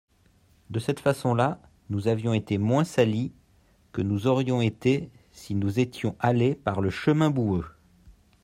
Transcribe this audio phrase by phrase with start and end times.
[0.71, 3.31] De cette façon-là nous avions été moins salis
[3.91, 7.65] que nous aurions été si nous étions allés par le chemin boueux.